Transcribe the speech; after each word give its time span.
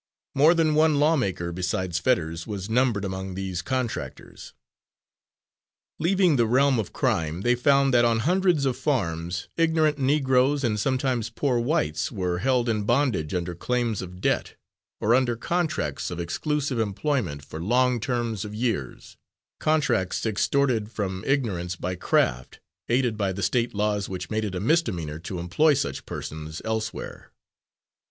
More 0.33 0.55
than 0.55 0.73
one 0.73 0.99
lawmaker 0.99 1.51
besides 1.51 1.99
Fetters 1.99 2.47
was 2.47 2.71
numbered 2.71 3.05
among 3.05 3.35
these 3.35 3.61
contractors. 3.61 4.55
Leaving 5.99 6.37
the 6.37 6.47
realm 6.47 6.79
of 6.79 6.91
crime, 6.91 7.41
they 7.41 7.53
found 7.53 7.93
that 7.93 8.03
on 8.03 8.21
hundreds 8.21 8.65
of 8.65 8.75
farms, 8.75 9.47
ignorant 9.57 9.99
Negroes, 9.99 10.63
and 10.63 10.79
sometimes 10.79 11.29
poor 11.29 11.59
whites, 11.59 12.11
were 12.11 12.39
held 12.39 12.67
in 12.67 12.81
bondage 12.81 13.35
under 13.35 13.53
claims 13.53 14.01
of 14.01 14.21
debt, 14.21 14.55
or 14.99 15.13
under 15.13 15.35
contracts 15.35 16.09
of 16.09 16.19
exclusive 16.19 16.79
employment 16.79 17.45
for 17.45 17.61
long 17.61 17.99
terms 17.99 18.43
of 18.43 18.55
years 18.55 19.17
contracts 19.59 20.25
extorted 20.25 20.89
from 20.91 21.23
ignorance 21.27 21.75
by 21.75 21.93
craft, 21.93 22.59
aided 22.89 23.17
by 23.17 23.31
State 23.35 23.75
laws 23.75 24.09
which 24.09 24.31
made 24.31 24.45
it 24.45 24.55
a 24.55 24.59
misdemeanour 24.59 25.19
to 25.19 25.37
employ 25.37 25.75
such 25.75 26.07
persons 26.07 26.59
elsewhere. 26.65 27.31